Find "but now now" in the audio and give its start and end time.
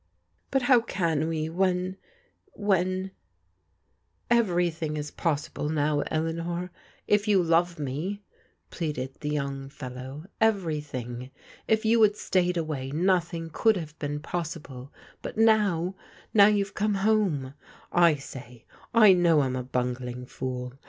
15.21-16.47